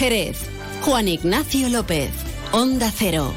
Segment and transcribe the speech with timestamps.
[0.00, 0.38] Jerez.
[0.80, 2.10] Juan Ignacio López.
[2.52, 3.34] Onda Cero.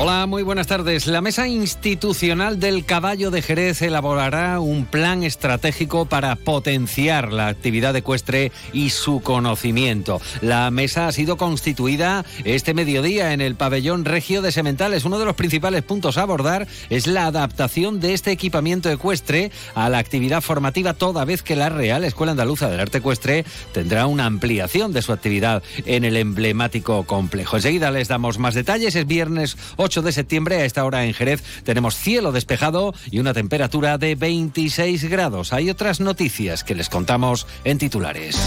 [0.00, 1.08] Hola, muy buenas tardes.
[1.08, 7.96] La Mesa Institucional del Caballo de Jerez elaborará un plan estratégico para potenciar la actividad
[7.96, 10.20] ecuestre y su conocimiento.
[10.40, 15.04] La mesa ha sido constituida este mediodía en el pabellón regio de Sementales.
[15.04, 19.88] Uno de los principales puntos a abordar es la adaptación de este equipamiento ecuestre a
[19.88, 24.26] la actividad formativa, toda vez que la Real Escuela Andaluza del Arte Ecuestre tendrá una
[24.26, 27.56] ampliación de su actividad en el emblemático complejo.
[27.56, 28.94] Enseguida les damos más detalles.
[28.94, 30.56] Es viernes 8 de septiembre.
[30.56, 35.52] A esta hora en Jerez tenemos cielo despejado y una temperatura de 26 grados.
[35.52, 38.38] Hay otras noticias que les contamos en titulares.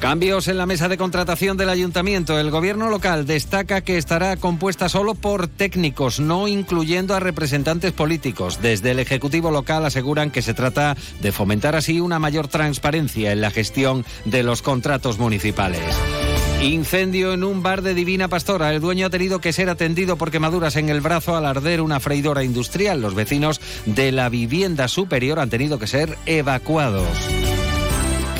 [0.00, 2.38] Cambios en la mesa de contratación del ayuntamiento.
[2.38, 8.60] El gobierno local destaca que estará compuesta solo por técnicos, no incluyendo a representantes políticos.
[8.62, 13.40] Desde el Ejecutivo local aseguran que se trata de fomentar así una mayor transparencia en
[13.40, 15.82] la gestión de los contratos municipales.
[16.62, 18.74] Incendio en un bar de Divina Pastora.
[18.74, 22.00] El dueño ha tenido que ser atendido por quemaduras en el brazo al arder una
[22.00, 23.00] freidora industrial.
[23.00, 27.06] Los vecinos de la vivienda superior han tenido que ser evacuados.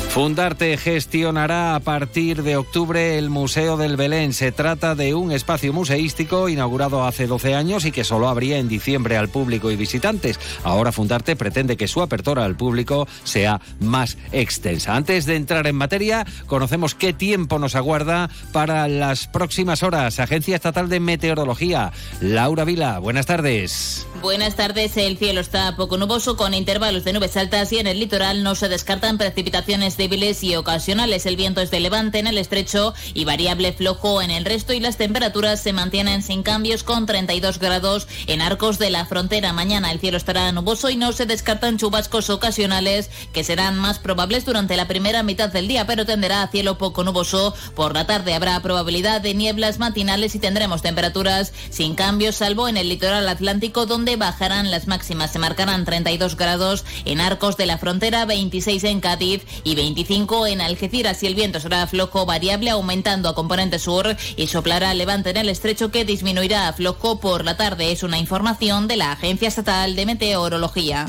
[0.09, 4.33] Fundarte gestionará a partir de octubre el Museo del Belén.
[4.33, 8.67] Se trata de un espacio museístico inaugurado hace 12 años y que solo abría en
[8.67, 10.39] diciembre al público y visitantes.
[10.63, 14.95] Ahora Fundarte pretende que su apertura al público sea más extensa.
[14.95, 20.19] Antes de entrar en materia, conocemos qué tiempo nos aguarda para las próximas horas.
[20.19, 21.91] Agencia Estatal de Meteorología.
[22.19, 24.07] Laura Vila, buenas tardes.
[24.23, 24.97] Buenas tardes.
[24.97, 28.55] El cielo está poco nuboso con intervalos de nubes altas y en el litoral no
[28.55, 31.25] se descartan precipitaciones débiles y ocasionales.
[31.25, 34.79] El viento es de levante en el estrecho y variable flojo en el resto y
[34.79, 39.51] las temperaturas se mantienen sin cambios con 32 grados en arcos de la frontera.
[39.51, 44.45] Mañana el cielo estará nuboso y no se descartan chubascos ocasionales que serán más probables
[44.45, 47.53] durante la primera mitad del día, pero tenderá a cielo poco nuboso.
[47.75, 52.77] Por la tarde habrá probabilidad de nieblas matinales y tendremos temperaturas sin cambios, salvo en
[52.77, 55.33] el litoral atlántico donde bajarán las máximas.
[55.33, 60.61] Se marcarán 32 grados en Arcos de la Frontera, 26 en Cádiz y 25 en
[60.61, 61.23] Algeciras.
[61.23, 65.49] Y el viento será flojo variable, aumentando a componente sur y soplará levante en el
[65.49, 67.91] estrecho que disminuirá a flojo por la tarde.
[67.91, 71.07] Es una información de la Agencia Estatal de Meteorología.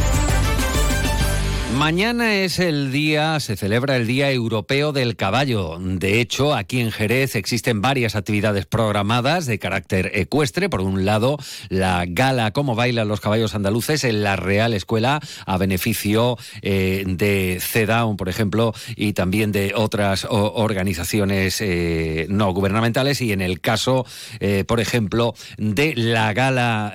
[1.77, 5.79] Mañana es el día, se celebra el Día Europeo del Caballo.
[5.81, 10.69] De hecho, aquí en Jerez existen varias actividades programadas de carácter ecuestre.
[10.69, 11.39] Por un lado,
[11.69, 17.59] la gala Cómo bailan los caballos andaluces en la Real Escuela a beneficio eh, de
[17.61, 23.23] CEDAUN, por ejemplo, y también de otras organizaciones eh, no gubernamentales.
[23.23, 24.05] Y en el caso,
[24.41, 26.93] eh, por ejemplo, de la gala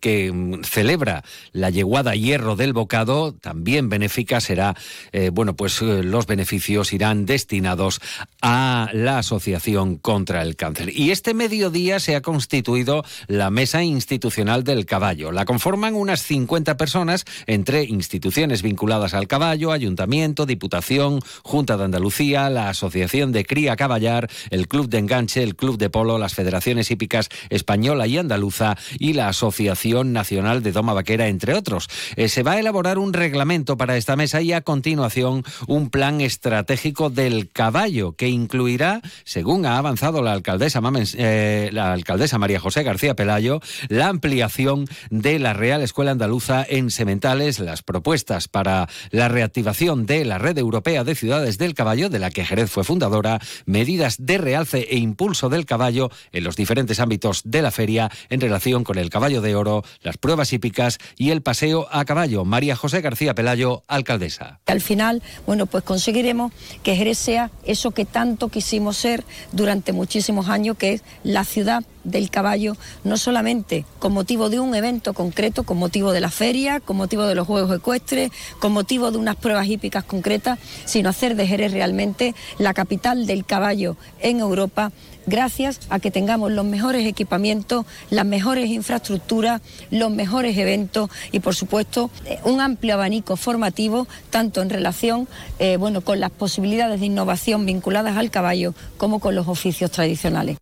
[0.00, 4.76] que celebra la yeguada Hierro del Bocado, también beneficia será,
[5.12, 8.00] eh, bueno, pues eh, los beneficios irán destinados
[8.42, 10.90] a la Asociación contra el Cáncer.
[10.94, 15.32] Y este mediodía se ha constituido la Mesa Institucional del Caballo.
[15.32, 22.50] La conforman unas 50 personas entre instituciones vinculadas al caballo, Ayuntamiento, Diputación, Junta de Andalucía,
[22.50, 26.90] la Asociación de Cría Caballar, el Club de Enganche, el Club de Polo, las Federaciones
[26.90, 31.88] Hípicas Española y Andaluza y la Asociación Nacional de Doma Vaquera, entre otros.
[32.16, 36.20] Eh, se va a elaborar un reglamento para esta mesa y a continuación un plan
[36.20, 40.80] estratégico del caballo que incluirá, según ha avanzado la alcaldesa,
[41.16, 46.90] eh, la alcaldesa María José García Pelayo, la ampliación de la Real Escuela Andaluza en
[46.90, 52.18] Sementales, las propuestas para la reactivación de la Red Europea de Ciudades del Caballo, de
[52.18, 57.00] la que Jerez fue fundadora, medidas de realce e impulso del caballo en los diferentes
[57.00, 61.30] ámbitos de la feria en relación con el caballo de oro, las pruebas hípicas y
[61.30, 62.44] el paseo a caballo.
[62.44, 64.60] María José García Pelayo, alcaldesa.
[64.66, 70.48] Al final, bueno, pues conseguiremos que Jerez sea eso que tanto quisimos ser durante muchísimos
[70.48, 75.64] años, que es la ciudad del caballo, no solamente con motivo de un evento concreto,
[75.64, 78.30] con motivo de la feria, con motivo de los Juegos Ecuestres,
[78.60, 83.44] con motivo de unas pruebas hípicas concretas, sino hacer de Jerez realmente la capital del
[83.44, 84.92] caballo en Europa
[85.26, 89.60] gracias a que tengamos los mejores equipamientos, las mejores infraestructuras,
[89.90, 95.28] los mejores eventos y, por supuesto, eh, un amplio abanico formativo, tanto en relación
[95.58, 100.56] eh, bueno, con las posibilidades de innovación vinculadas al caballo como con los oficios tradicionales.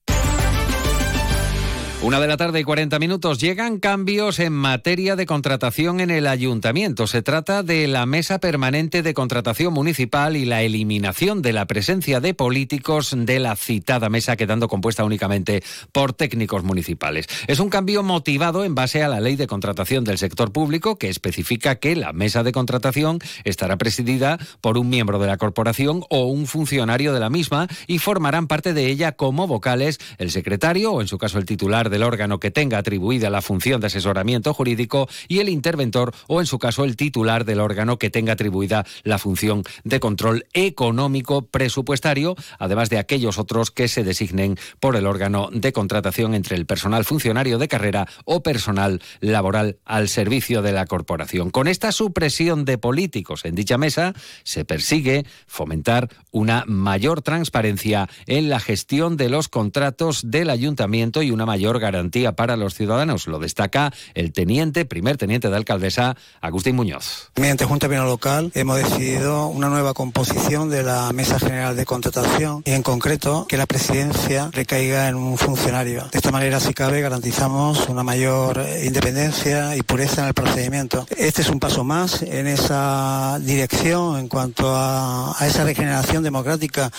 [2.04, 3.38] Una de la tarde y 40 minutos.
[3.38, 7.06] Llegan cambios en materia de contratación en el ayuntamiento.
[7.06, 12.18] Se trata de la Mesa Permanente de Contratación Municipal y la eliminación de la presencia
[12.18, 15.62] de políticos de la citada mesa, quedando compuesta únicamente
[15.92, 17.28] por técnicos municipales.
[17.46, 21.08] Es un cambio motivado en base a la Ley de Contratación del Sector Público, que
[21.08, 26.24] especifica que la Mesa de Contratación estará presidida por un miembro de la corporación o
[26.24, 31.00] un funcionario de la misma y formarán parte de ella como vocales el secretario o,
[31.00, 35.08] en su caso, el titular del órgano que tenga atribuida la función de asesoramiento jurídico
[35.28, 39.18] y el interventor o, en su caso, el titular del órgano que tenga atribuida la
[39.18, 45.48] función de control económico presupuestario, además de aquellos otros que se designen por el órgano
[45.52, 50.86] de contratación entre el personal funcionario de carrera o personal laboral al servicio de la
[50.86, 51.50] corporación.
[51.50, 58.48] Con esta supresión de políticos en dicha mesa, se persigue fomentar una mayor transparencia en
[58.48, 63.26] la gestión de los contratos del ayuntamiento y una mayor garantía para los ciudadanos.
[63.26, 67.30] Lo destaca el teniente, primer teniente de alcaldesa, Agustín Muñoz.
[67.36, 72.62] Mediante Junta Pleno Local hemos decidido una nueva composición de la Mesa General de Contratación
[72.64, 76.08] y en concreto que la presidencia recaiga en un funcionario.
[76.12, 81.06] De esta manera, si cabe, garantizamos una mayor independencia y pureza en el procedimiento.
[81.16, 86.90] Este es un paso más en esa dirección en cuanto a, a esa regeneración democrática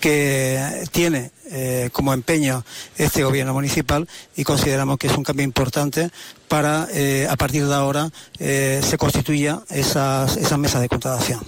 [0.00, 2.64] que tiene eh, como empeño
[2.96, 6.10] este gobierno municipal y consideramos que es un cambio importante
[6.48, 11.40] para, eh, a partir de ahora, eh, se constituya esas, esas mesas de contratación.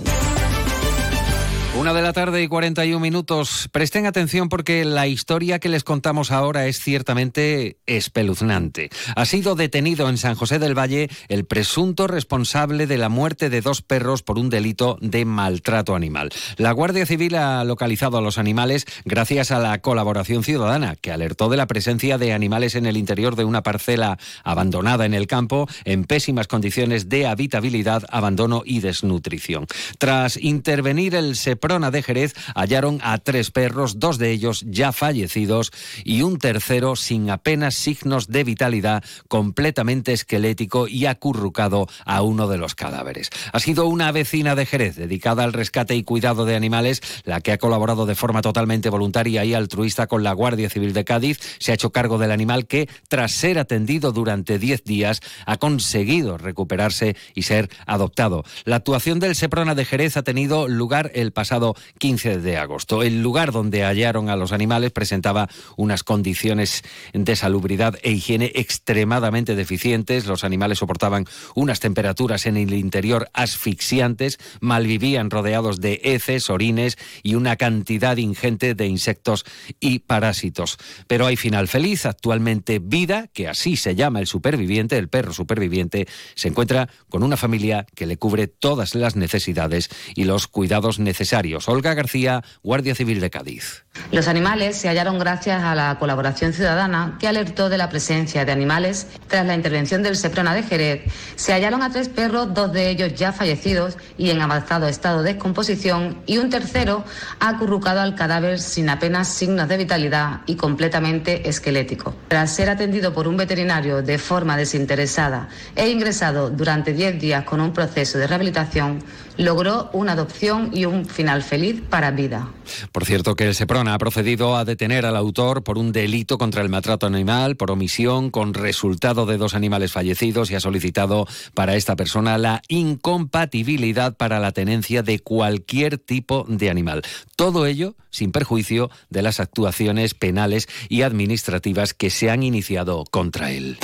[1.79, 3.69] Una de la tarde y 41 minutos.
[3.71, 8.89] Presten atención porque la historia que les contamos ahora es ciertamente espeluznante.
[9.15, 13.61] Ha sido detenido en San José del Valle el presunto responsable de la muerte de
[13.61, 16.31] dos perros por un delito de maltrato animal.
[16.57, 21.51] La Guardia Civil ha localizado a los animales gracias a la colaboración ciudadana, que alertó
[21.51, 25.69] de la presencia de animales en el interior de una parcela abandonada en el campo
[25.85, 29.67] en pésimas condiciones de habitabilidad, abandono y desnutrición.
[29.99, 35.73] Tras intervenir el SEPRO de Jerez hallaron a tres perros, dos de ellos ya fallecidos
[36.05, 42.59] y un tercero sin apenas signos de vitalidad, completamente esquelético y acurrucado a uno de
[42.59, 43.31] los cadáveres.
[43.53, 47.51] Ha sido una vecina de Jerez dedicada al rescate y cuidado de animales la que
[47.51, 51.41] ha colaborado de forma totalmente voluntaria y altruista con la Guardia Civil de Cádiz.
[51.59, 56.39] Se ha hecho cargo del animal que, tras ser atendido durante 10 días, ha conseguido
[56.39, 58.45] recuperarse y ser adoptado.
[58.65, 61.56] La actuación del Seprona de Jerez ha tenido lugar el pasado
[61.99, 63.03] 15 de agosto.
[63.03, 66.83] El lugar donde hallaron a los animales presentaba unas condiciones
[67.13, 70.27] de salubridad e higiene extremadamente deficientes.
[70.27, 77.35] Los animales soportaban unas temperaturas en el interior asfixiantes, malvivían rodeados de heces, orines y
[77.35, 79.45] una cantidad ingente de insectos
[79.81, 80.79] y parásitos.
[81.07, 82.07] Pero hay final feliz.
[82.07, 87.37] Actualmente Vida, que así se llama el superviviente, el perro superviviente, se encuentra con una
[87.37, 93.21] familia que le cubre todas las necesidades y los cuidados necesarios Olga García, Guardia Civil
[93.21, 93.85] de Cádiz.
[94.13, 98.53] Los animales se hallaron gracias a la colaboración ciudadana que alertó de la presencia de
[98.53, 99.09] animales.
[99.27, 101.03] Tras la intervención del Seprona de Jerez,
[101.35, 105.33] se hallaron a tres perros, dos de ellos ya fallecidos y en avanzado estado de
[105.35, 107.05] descomposición, y un tercero
[107.41, 112.15] acurrucado al cadáver sin apenas signos de vitalidad y completamente esquelético.
[112.29, 117.61] Tras ser atendido por un veterinario de forma desinteresada e ingresado durante 10 días con
[117.61, 119.03] un proceso de rehabilitación,
[119.37, 122.53] logró una adopción y un final feliz para vida.
[122.93, 126.63] Por cierto, que el Seprona ha procedido a detener al autor por un delito contra
[126.63, 131.75] el maltrato animal, por omisión, con resultado de dos animales fallecidos y ha solicitado para
[131.75, 137.03] esta persona la incompatibilidad para la tenencia de cualquier tipo de animal.
[137.35, 143.51] Todo ello sin perjuicio de las actuaciones penales y administrativas que se han iniciado contra
[143.51, 143.79] él.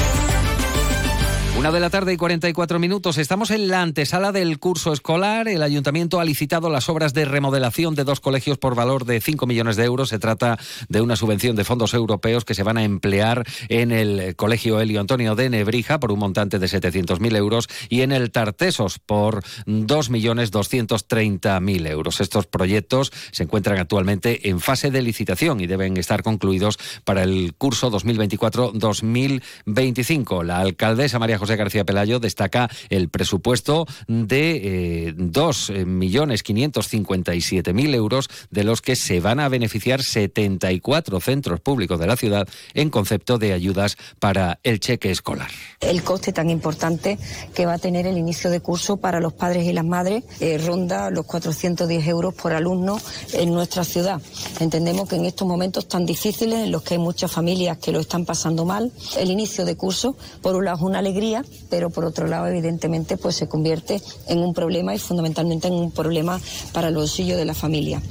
[1.58, 3.18] Una de la tarde y 44 minutos.
[3.18, 5.48] Estamos en la antesala del curso escolar.
[5.48, 9.46] El ayuntamiento ha licitado las obras de remodelación de dos colegios por valor de 5
[9.46, 10.08] millones de euros.
[10.08, 14.34] Se trata de una subvención de fondos europeos que se van a emplear en el
[14.34, 18.98] Colegio Elio Antonio de Nebrija por un montante de 700.000 euros y en el Tartesos
[18.98, 22.22] por 2.230.000 euros.
[22.22, 27.52] Estos proyectos se encuentran actualmente en fase de licitación y deben estar concluidos para el
[27.56, 30.44] curso 2024-2025.
[30.44, 38.80] La alcaldesa María José García Pelayo, destaca el presupuesto de eh, 2.557.000 euros, de los
[38.80, 43.96] que se van a beneficiar 74 centros públicos de la ciudad en concepto de ayudas
[44.20, 45.50] para el cheque escolar.
[45.80, 47.18] El coste tan importante
[47.54, 50.58] que va a tener el inicio de curso para los padres y las madres eh,
[50.64, 53.00] ronda los 410 euros por alumno
[53.32, 54.22] en nuestra ciudad.
[54.60, 57.98] Entendemos que en estos momentos tan difíciles, en los que hay muchas familias que lo
[57.98, 61.31] están pasando mal, el inicio de curso, por un lado es una alegría,
[61.70, 65.90] pero por otro lado, evidentemente, pues se convierte en un problema y fundamentalmente en un
[65.90, 66.40] problema
[66.72, 68.02] para el bolsillo de la familia.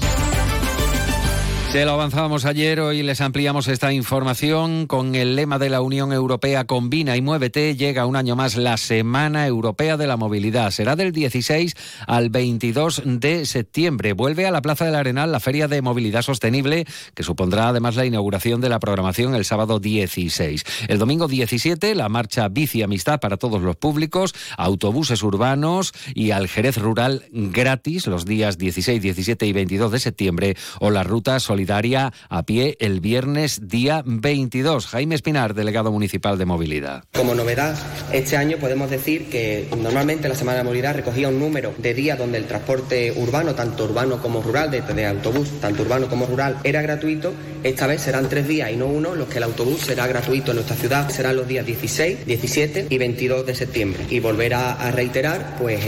[1.71, 6.11] Se lo avanzábamos ayer, hoy les ampliamos esta información con el lema de la Unión
[6.11, 7.77] Europea Combina y Muévete.
[7.77, 10.71] Llega un año más la Semana Europea de la Movilidad.
[10.71, 11.73] Será del 16
[12.07, 14.11] al 22 de septiembre.
[14.11, 16.85] Vuelve a la Plaza del Arenal la Feria de Movilidad Sostenible,
[17.15, 20.65] que supondrá además la inauguración de la programación el sábado 16.
[20.89, 26.49] El domingo 17, la marcha Bici Amistad para todos los públicos, autobuses urbanos y al
[26.49, 32.11] Jerez Rural gratis los días 16, 17 y 22 de septiembre o la ruta solidaria
[32.29, 34.87] a pie el viernes día 22.
[34.87, 37.03] Jaime Espinar, delegado municipal de movilidad.
[37.13, 37.77] Como novedad,
[38.11, 42.17] este año podemos decir que normalmente la Semana de Movilidad recogía un número de días
[42.17, 46.57] donde el transporte urbano, tanto urbano como rural, de, de autobús, tanto urbano como rural,
[46.63, 47.31] era gratuito.
[47.63, 50.55] Esta vez serán tres días y no uno, los que el autobús será gratuito en
[50.55, 51.07] nuestra ciudad.
[51.11, 54.03] Serán los días 16, 17 y 22 de septiembre.
[54.09, 55.79] Y volver a, reiterar pues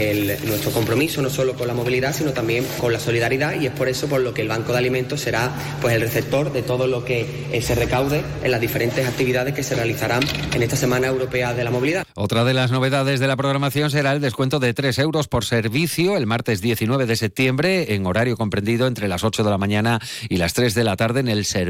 [0.44, 3.88] nuestro compromiso no solo con la movilidad, sino también con la solidaridad y es por
[3.88, 7.04] eso por lo que el Banco de Alimentos será pues el receptor de todo lo
[7.04, 10.22] que eh, se recaude en las diferentes actividades que se realizarán
[10.54, 12.06] en esta Semana Europea de la Movilidad.
[12.14, 16.16] Otra de las novedades de la programación será el descuento de 3 euros por servicio
[16.16, 20.36] el martes 19 de septiembre en horario comprendido entre las 8 de la mañana y
[20.36, 21.63] las 3 de la tarde en el servicio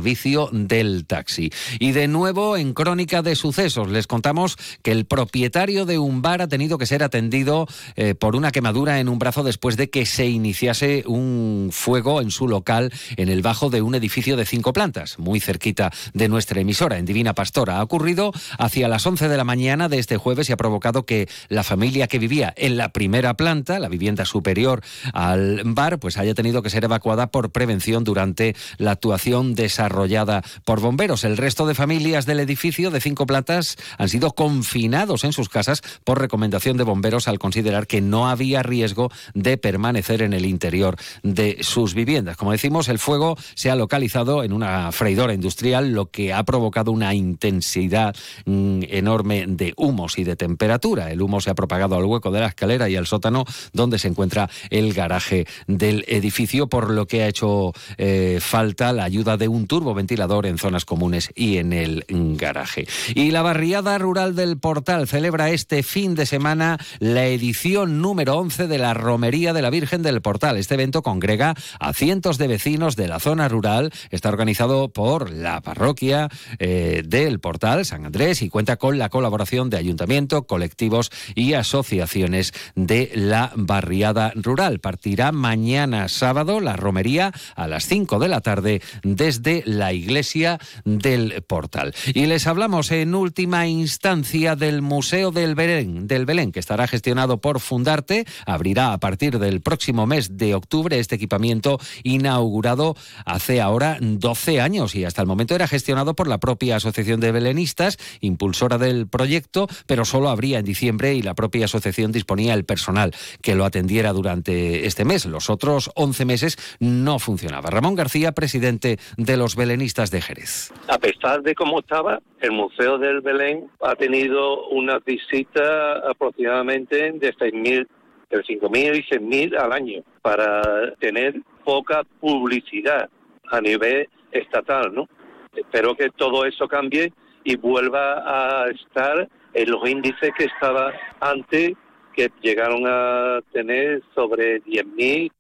[0.53, 1.51] del taxi.
[1.79, 6.43] Y de nuevo en Crónica de Sucesos les contamos que el propietario de un bar
[6.43, 10.07] ha tenido que ser atendido eh, por una quemadura en un brazo después de que
[10.07, 14.73] se iniciase un fuego en su local en el bajo de un edificio de cinco
[14.73, 17.79] plantas, muy cerquita de nuestra emisora, en Divina Pastora.
[17.79, 21.29] Ha ocurrido hacia las 11 de la mañana de este jueves y ha provocado que
[21.49, 24.83] la familia que vivía en la primera planta, la vivienda superior
[25.13, 30.81] al bar, pues haya tenido que ser evacuada por prevención durante la actuación desarrollada por
[30.81, 31.25] bomberos.
[31.25, 35.83] El resto de familias del edificio de cinco plantas han sido confinados en sus casas
[36.05, 40.97] por recomendación de bomberos al considerar que no había riesgo de permanecer en el interior
[41.23, 42.39] de sus viviendas.
[42.39, 46.91] Como decimos, el fuego se ha localizado en una freidora industrial, lo que ha provocado
[46.91, 51.11] una intensidad mm, enorme de humos y de temperatura.
[51.11, 54.09] El humo se ha propagado al hueco de la escalera y al sótano donde se
[54.09, 59.49] encuentra el garaje del edificio, por lo que ha hecho eh, falta la ayuda de
[59.49, 62.87] un turboventilador en zonas comunes y en el garaje.
[63.17, 68.69] Y la barriada rural del Portal celebra este fin de semana la edición número 11
[68.69, 70.59] de la Romería de la Virgen del Portal.
[70.59, 73.93] Este evento congrega a cientos de vecinos de la zona rural.
[74.11, 76.29] Está organizado por la parroquia
[76.61, 82.53] eh, del Portal San Andrés y cuenta con la colaboración de ayuntamiento, colectivos y asociaciones
[82.77, 84.79] de la barriada rural.
[84.79, 91.43] Partirá mañana sábado la romería a las 5 de la tarde desde la iglesia del
[91.47, 91.95] Portal.
[92.15, 97.41] Y les hablamos en última instancia del Museo del Belén, del Belén, que estará gestionado
[97.41, 98.27] por Fundarte.
[98.47, 104.95] Abrirá a partir del próximo mes de octubre este equipamiento inaugurado hace ahora 12 años
[104.95, 109.69] y hasta el momento era gestionado por la propia Asociación de Belenistas, impulsora del proyecto,
[109.87, 114.13] pero solo abría en diciembre y la propia asociación disponía el personal que lo atendiera
[114.13, 115.27] durante este mes.
[115.27, 117.71] Los otros 11 meses no funcionaba.
[117.71, 120.73] Ramón García, presidente de Belenistas de Jerez.
[120.89, 127.35] A pesar de cómo estaba, el Museo del Belén ha tenido una visita aproximadamente de
[127.35, 127.87] 6.000
[128.31, 133.09] entre 5.000 y 6.000 al año para tener poca publicidad
[133.51, 135.09] a nivel estatal, ¿no?
[135.55, 137.13] Espero que todo eso cambie
[137.45, 141.73] y vuelva a estar en los índices que estaba antes,
[142.15, 145.31] que llegaron a tener sobre 10.000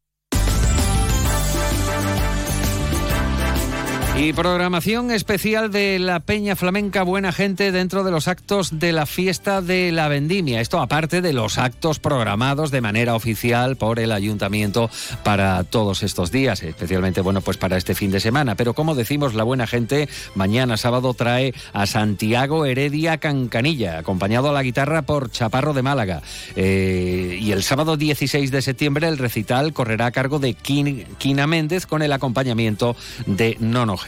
[4.17, 9.07] Y programación especial de la Peña Flamenca Buena Gente dentro de los actos de la
[9.07, 10.61] fiesta de la vendimia.
[10.61, 14.89] Esto aparte de los actos programados de manera oficial por el ayuntamiento
[15.25, 18.55] para todos estos días, especialmente bueno pues para este fin de semana.
[18.55, 24.53] Pero como decimos, la Buena Gente mañana sábado trae a Santiago Heredia Cancanilla, acompañado a
[24.53, 26.23] la guitarra por Chaparro de Málaga.
[26.55, 31.85] Eh, y el sábado 16 de septiembre el recital correrá a cargo de Quina Méndez
[31.85, 32.95] con el acompañamiento
[33.27, 34.04] de Nono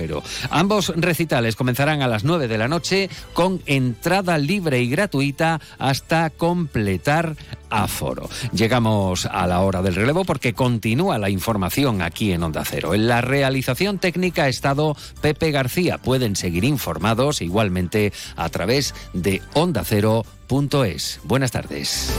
[0.50, 6.30] Ambos recitales comenzarán a las 9 de la noche con entrada libre y gratuita hasta
[6.30, 7.36] completar
[7.70, 8.28] aforo.
[8.52, 12.94] Llegamos a la hora del relevo porque continúa la información aquí en Onda Cero.
[12.94, 15.98] En la realización técnica ha estado Pepe García.
[15.98, 21.20] Pueden seguir informados igualmente a través de ondacero.es.
[21.24, 22.12] Buenas tardes.